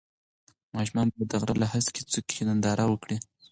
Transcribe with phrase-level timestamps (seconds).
[0.75, 3.17] ماشومان باید د غره له هسکې څوکې ننداره وکړي.